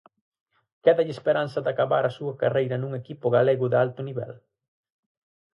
Quédalle 0.83 1.13
esperanza 1.17 1.59
de 1.65 1.69
acabar 1.73 2.03
a 2.05 2.15
súa 2.17 2.37
carreira 2.41 2.75
nun 2.79 2.93
equipo 3.01 3.25
galego 3.35 3.65
de 3.69 3.77
alto 3.85 4.01
nivel? 4.07 4.33